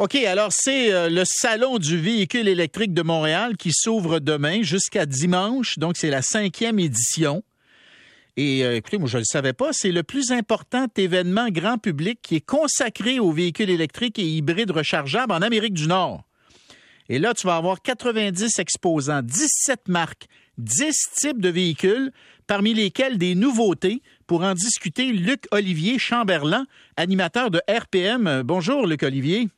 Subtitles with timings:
[0.00, 5.04] OK, alors c'est euh, le Salon du véhicule électrique de Montréal qui s'ouvre demain jusqu'à
[5.04, 5.78] dimanche.
[5.78, 7.44] Donc, c'est la cinquième édition.
[8.38, 11.76] Et euh, écoutez, moi, je ne le savais pas, c'est le plus important événement grand
[11.76, 16.24] public qui est consacré aux véhicules électriques et hybrides rechargeables en Amérique du Nord.
[17.10, 22.10] Et là, tu vas avoir 90 exposants, 17 marques, 10 types de véhicules,
[22.46, 24.00] parmi lesquels des nouveautés.
[24.26, 26.64] Pour en discuter, Luc Olivier Chamberlain,
[26.96, 28.44] animateur de RPM.
[28.44, 29.50] Bonjour, Luc Olivier.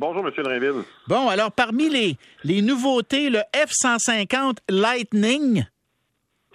[0.00, 0.32] Bonjour, M.
[0.44, 0.84] Drainville.
[1.08, 5.64] Bon, alors parmi les, les nouveautés, le F-150 Lightning?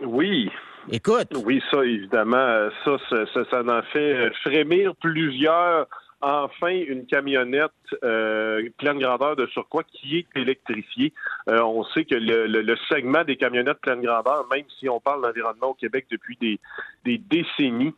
[0.01, 0.49] Oui.
[0.89, 1.27] Écoute.
[1.43, 5.87] Oui, ça, évidemment, ça, ça, ça, en fait euh, frémir plusieurs.
[6.21, 7.71] Enfin, une camionnette
[8.05, 11.11] euh, pleine grandeur de surcroît qui est électrifiée.
[11.49, 15.21] Euh, on sait que le, le, segment des camionnettes pleine grandeur, même si on parle
[15.21, 16.61] d'environnement au Québec depuis des,
[17.03, 17.93] des décennies,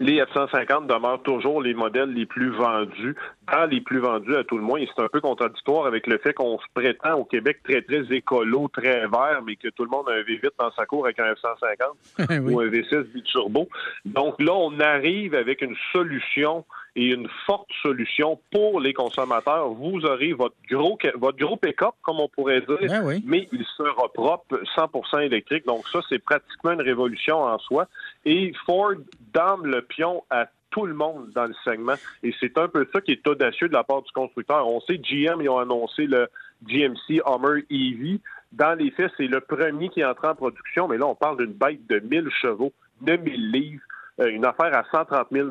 [0.00, 3.16] les F-150 demeurent toujours les modèles les plus vendus,
[3.52, 4.78] dans les plus vendus à tout le moins.
[4.78, 8.04] Et c'est un peu contradictoire avec le fait qu'on se prétend au Québec très, très
[8.14, 11.18] écolo, très vert, mais que tout le monde a un V8 dans sa cour avec
[11.18, 13.68] un F-150 ou un V6 biturbo.
[14.04, 16.64] Donc là, on arrive avec une solution
[16.98, 19.68] et une forte solution pour les consommateurs.
[19.68, 24.08] Vous aurez votre gros votre gros pick-up, comme on pourrait dire, ben mais il sera
[24.12, 25.64] propre, 100% électrique.
[25.64, 27.86] Donc ça, c'est pratiquement une révolution en soi.
[28.24, 28.94] Et Ford
[29.32, 31.94] dame le pion à tout le monde dans le segment.
[32.24, 34.66] Et c'est un peu ça qui est audacieux de la part du constructeur.
[34.66, 36.28] On sait, GM, ils ont annoncé le
[36.66, 38.18] GMC Hummer EV.
[38.50, 41.36] Dans les faits, c'est le premier qui est entré en production, mais là, on parle
[41.36, 43.82] d'une bête de 1000 chevaux, 9000 livres,
[44.20, 45.48] euh, une affaire à 130 000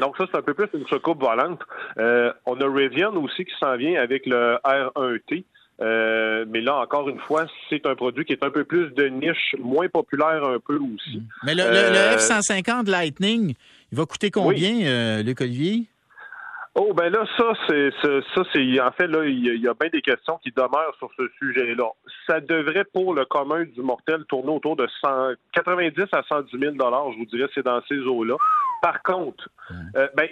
[0.00, 1.60] donc ça, c'est un peu plus une soucoupe volante.
[1.98, 5.44] Euh, on a Rivian aussi qui s'en vient avec le R1T.
[5.82, 9.08] Euh, mais là, encore une fois, c'est un produit qui est un peu plus de
[9.08, 11.22] niche, moins populaire un peu aussi.
[11.44, 13.54] Mais le, euh, F-150 Lightning,
[13.92, 15.86] il va coûter combien, Luc Olivier?
[16.78, 20.02] Oh ben là, ça, c'est ça, c'est en fait là, il y, a, bien des
[20.02, 21.88] questions qui demeurent sur ce sujet-là.
[22.26, 24.86] Ça devrait pour le commun du mortel tourner autour de
[25.52, 28.36] 90 à 110 000 je vous dirais, c'est dans ces eaux-là.
[28.82, 29.48] Par contre,
[29.96, 30.28] euh, ben,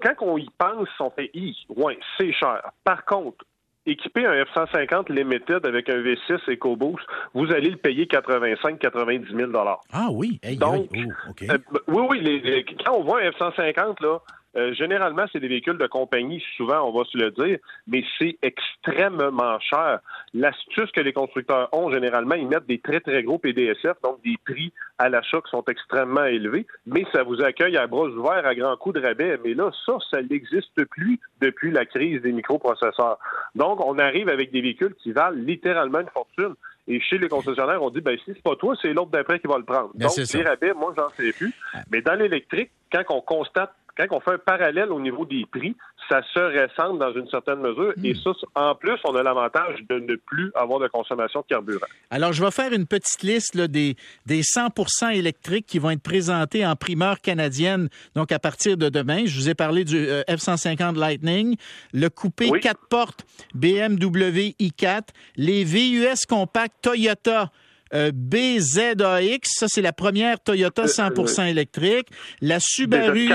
[0.00, 2.60] quand on y pense, on fait i, ouais, c'est cher.
[2.82, 3.44] Par contre,
[3.86, 9.52] équiper un F-150 Limited avec un V6 EcoBoost, vous allez le payer 85-90 000
[9.92, 10.40] Ah oui?
[10.58, 14.18] Donc, oh, euh, oui, oui, quand on voit un F-150, là,
[14.54, 18.36] euh, généralement, c'est des véhicules de compagnie, souvent, on va se le dire, mais c'est
[18.42, 20.00] extrêmement cher.
[20.34, 24.36] L'astuce que les constructeurs ont, généralement, ils mettent des très, très gros PDSF, donc des
[24.44, 28.54] prix à l'achat qui sont extrêmement élevés, mais ça vous accueille à bras ouverts, à
[28.54, 29.38] grands coups de rabais.
[29.42, 33.18] Mais là, ça, ça n'existe plus depuis la crise des microprocesseurs.
[33.54, 36.54] Donc, on arrive avec des véhicules qui valent littéralement une fortune.
[36.88, 39.46] Et chez les concessionnaires, on dit, ben, si c'est pas toi, c'est l'autre d'après qui
[39.46, 39.90] va le prendre.
[39.94, 41.54] Ben, Donc, les rabais, moi, j'en sais plus.
[41.90, 45.76] Mais dans l'électrique, quand on constate quand on fait un parallèle au niveau des prix,
[46.08, 47.94] ça se ressemble dans une certaine mesure.
[48.02, 51.86] Et ça, en plus, on a l'avantage de ne plus avoir de consommation de carburant.
[52.10, 54.70] Alors, je vais faire une petite liste des, des 100
[55.10, 59.24] électriques qui vont être présentés en primeur canadienne, donc à partir de demain.
[59.26, 61.56] Je vous ai parlé du euh, F-150 Lightning,
[61.92, 63.24] le coupé 4 portes
[63.54, 65.02] BMW i4,
[65.36, 67.50] les VUS compacts Toyota
[67.92, 72.08] BZAX, ça c'est la première Toyota 100% euh, électrique.
[72.40, 73.30] La Subaru.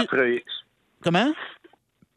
[1.01, 1.33] Comment?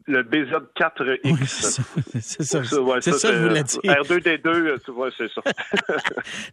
[0.07, 1.19] Le BZ4X.
[1.25, 1.83] Oui, c'est ça.
[2.21, 3.79] C'est ça, je voulais dire.
[3.83, 5.41] R2D2, tu vois, c'est ça.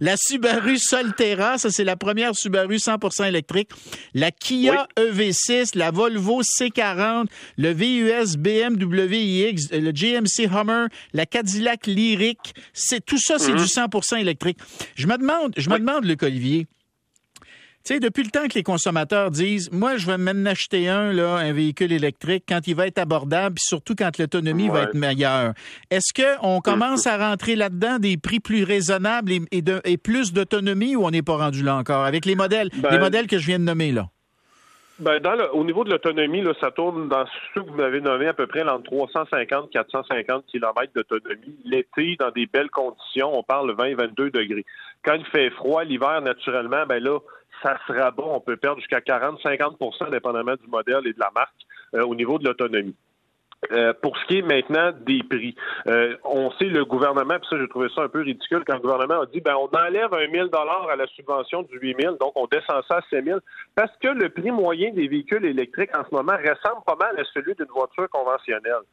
[0.01, 3.71] la Subaru Solterra, ça c'est la première Subaru 100% électrique.
[4.15, 7.27] La Kia EV6, la Volvo C40,
[7.57, 13.57] le VUS BMW iX, le GMC Hummer, la Cadillac Lyric, c'est tout ça, c'est mm-hmm.
[13.57, 14.59] du 100% électrique.
[14.95, 16.67] Je me demande, je me demande, Luc Olivier,
[17.89, 21.11] tu sais, depuis le temps que les consommateurs disent, moi, je vais même acheter un,
[21.11, 24.95] là, un véhicule électrique quand il va être abordable, puis surtout quand l'autonomie va être
[24.95, 25.55] meilleure.
[25.91, 30.97] Est-ce qu'on commence à rentrer là-dedans des prix plus raisonnables et, de, et plus d'autonomie
[30.97, 33.47] ou on n'est pas rendu là encore avec les modèles, les ben, modèles que je
[33.47, 34.09] viens de nommer là?
[34.99, 38.27] Ben, dans au niveau de l'autonomie, là, ça tourne dans ce que vous m'avez nommé
[38.27, 41.57] à peu près entre 350 450 km d'autonomie.
[41.65, 44.67] L'été, dans des belles conditions, on parle 20-22 degrés.
[45.03, 47.19] Quand il fait froid l'hiver, naturellement, ben là,
[47.63, 48.35] ça sera bon.
[48.35, 51.55] On peut perdre jusqu'à 40-50% dépendamment du modèle et de la marque
[51.95, 52.97] euh, au niveau de l'autonomie.
[53.73, 55.57] Euh, pour ce qui est maintenant des prix,
[55.89, 58.81] euh, on sait le gouvernement, puis ça j'ai trouvé ça un peu ridicule quand le
[58.81, 62.33] gouvernement a dit ben on enlève un 1000 dollars à la subvention du 8000, donc
[62.37, 63.41] on descend ça à 5000
[63.75, 67.25] parce que le prix moyen des véhicules électriques en ce moment ressemble pas mal à
[67.35, 68.85] celui d'une voiture conventionnelle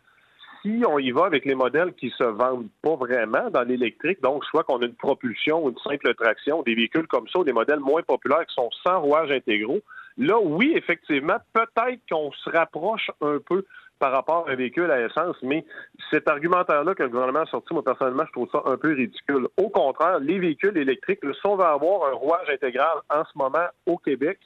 [0.65, 4.43] si on y va avec les modèles qui se vendent pas vraiment dans l'électrique, donc
[4.45, 7.53] soit qu'on a une propulsion ou une simple traction, des véhicules comme ça, ou des
[7.53, 9.81] modèles moins populaires qui sont sans rouages intégraux,
[10.17, 13.63] là, oui, effectivement, peut-être qu'on se rapproche un peu
[13.99, 15.63] par rapport à un véhicule à essence, mais
[16.09, 19.47] cet argumentaire-là que le gouvernement a sorti, moi personnellement, je trouve ça un peu ridicule.
[19.57, 23.37] Au contraire, les véhicules électriques, le si on va avoir un rouage intégral en ce
[23.37, 24.39] moment au Québec,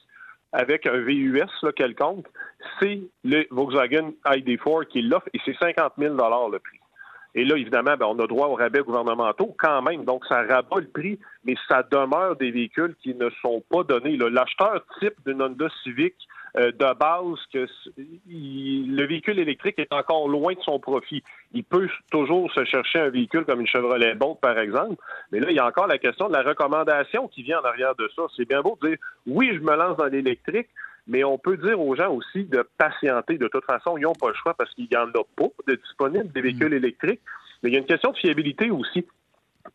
[0.52, 2.26] avec un VUS là, quelconque,
[2.78, 6.80] c'est le Volkswagen ID4 qui l'offre et c'est 50 000 le prix.
[7.34, 10.04] Et là, évidemment, ben, on a droit aux rabais gouvernementaux quand même.
[10.04, 14.16] Donc, ça rabat le prix, mais ça demeure des véhicules qui ne sont pas donnés.
[14.16, 16.14] L'acheteur type d'une Honda Civic
[16.56, 17.66] euh, de base que
[18.28, 21.22] le véhicule électrique est encore loin de son profit.
[21.52, 24.96] Il peut toujours se chercher un véhicule comme une Chevrolet Bolt, par exemple,
[25.32, 27.94] mais là, il y a encore la question de la recommandation qui vient en arrière
[27.94, 28.22] de ça.
[28.36, 30.68] C'est bien beau de dire, oui, je me lance dans l'électrique,
[31.06, 33.38] mais on peut dire aux gens aussi de patienter.
[33.38, 35.74] De toute façon, ils n'ont pas le choix parce qu'il n'y en a pas de
[35.74, 36.74] disponibles des véhicules mm.
[36.74, 37.20] électriques.
[37.62, 39.06] Mais il y a une question de fiabilité aussi.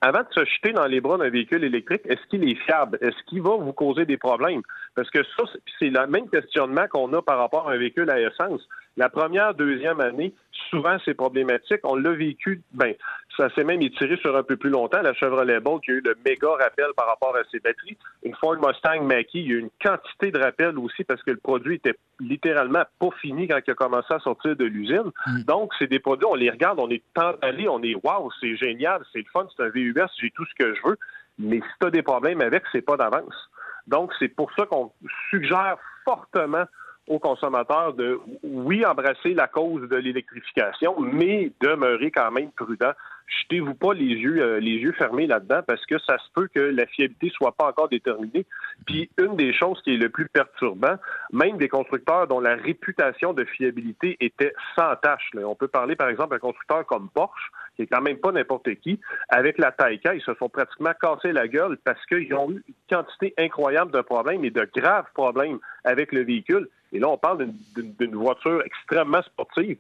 [0.02, 2.98] Avant de se jeter dans les bras d'un véhicule électrique, est-ce qu'il est fiable?
[3.02, 4.62] Est-ce qu'il va vous causer des problèmes?
[4.96, 5.44] Parce que ça,
[5.80, 8.68] c'est le même questionnement qu'on a par rapport à un véhicule à essence.
[8.98, 10.34] La première, deuxième année,
[10.70, 11.82] souvent, c'est problématique.
[11.84, 12.94] On l'a vécu, ben,
[13.38, 15.02] ça s'est même étiré sur un peu plus longtemps.
[15.02, 17.98] La Chevrolet Bolt, y a eu le méga rappel par rapport à ses batteries.
[18.24, 21.32] Une Ford Mustang Mach-E, il y a eu une quantité de rappels aussi parce que
[21.32, 25.12] le produit était littéralement pas fini quand il a commencé à sortir de l'usine.
[25.28, 25.42] Mm.
[25.44, 29.02] Donc, c'est des produits, on les regarde, on est emballé, on est wow, c'est génial,
[29.12, 30.98] c'est le fun, c'est un VUS, j'ai tout ce que je veux.
[31.38, 33.50] Mais si tu as des problèmes avec, c'est pas d'avance.
[33.88, 34.92] Donc, c'est pour ça qu'on
[35.30, 36.66] suggère fortement
[37.08, 42.92] aux consommateurs de, oui, embrasser la cause de l'électrification, mais demeurer quand même prudent.
[43.28, 46.60] Jetez-vous pas les yeux, euh, les yeux fermés là-dedans parce que ça se peut que
[46.60, 48.46] la fiabilité soit pas encore déterminée.
[48.86, 50.96] Puis une des choses qui est le plus perturbant,
[51.32, 55.32] même des constructeurs dont la réputation de fiabilité était sans tâche.
[55.36, 58.74] On peut parler par exemple d'un constructeur comme Porsche, qui est quand même pas n'importe
[58.76, 59.00] qui.
[59.30, 62.74] Avec la Taycan, ils se sont pratiquement cassés la gueule parce qu'ils ont eu une
[62.90, 66.70] quantité incroyable de problèmes et de graves problèmes avec le véhicule.
[66.92, 69.78] Et là, on parle d'une voiture extrêmement sportive.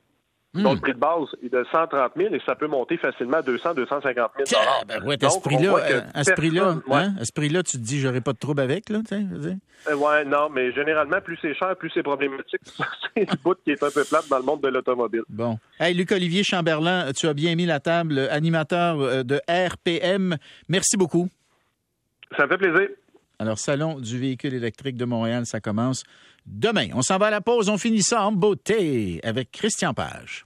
[0.55, 0.63] Hmm.
[0.63, 3.41] dont le prix de base est de 130 000 et ça peut monter facilement à
[3.41, 7.33] 200, 250 000 ben ouais, à ce prix-là, euh, à ce prix-là, hein, à ce
[7.33, 9.57] prix-là, tu te dis, j'aurais pas de trouble avec, là, tu sais,
[9.89, 12.61] euh, ouais, non, mais généralement, plus c'est cher, plus c'est problématique.
[13.15, 15.23] c'est le bout qui est un peu plate dans le monde de l'automobile.
[15.27, 15.59] Bon.
[15.77, 20.37] Hey, Luc-Olivier Chamberlain, tu as bien mis la table, animateur euh, de RPM.
[20.69, 21.27] Merci beaucoup.
[22.37, 22.87] Ça me fait plaisir.
[23.39, 26.03] Alors, Salon du véhicule électrique de Montréal, ça commence
[26.45, 26.87] demain.
[26.93, 27.69] On s'en va à la pause.
[27.69, 30.44] On finit ça en beauté avec Christian Page.